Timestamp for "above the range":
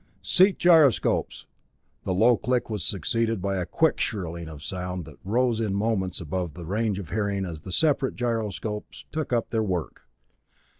6.19-6.97